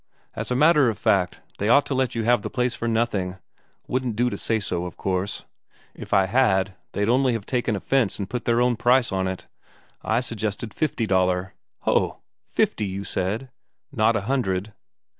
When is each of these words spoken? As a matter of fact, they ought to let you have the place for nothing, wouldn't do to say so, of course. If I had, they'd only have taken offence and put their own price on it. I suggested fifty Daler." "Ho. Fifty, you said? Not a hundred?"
As 0.35 0.49
a 0.49 0.55
matter 0.55 0.89
of 0.89 0.97
fact, 0.97 1.41
they 1.59 1.69
ought 1.69 1.85
to 1.85 1.93
let 1.93 2.15
you 2.15 2.23
have 2.23 2.41
the 2.41 2.49
place 2.49 2.73
for 2.73 2.87
nothing, 2.87 3.37
wouldn't 3.85 4.15
do 4.15 4.31
to 4.31 4.35
say 4.39 4.59
so, 4.59 4.85
of 4.85 4.97
course. 4.97 5.45
If 5.93 6.11
I 6.11 6.25
had, 6.25 6.73
they'd 6.93 7.07
only 7.07 7.33
have 7.33 7.45
taken 7.45 7.75
offence 7.75 8.17
and 8.17 8.27
put 8.27 8.45
their 8.45 8.61
own 8.61 8.77
price 8.77 9.11
on 9.11 9.27
it. 9.27 9.45
I 10.01 10.21
suggested 10.21 10.73
fifty 10.73 11.05
Daler." 11.05 11.53
"Ho. 11.81 12.19
Fifty, 12.47 12.85
you 12.87 13.03
said? 13.03 13.51
Not 13.91 14.15
a 14.15 14.21
hundred?" 14.21 14.73